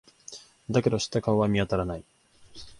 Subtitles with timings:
[0.71, 2.03] だけど、知った顔は見当たらない。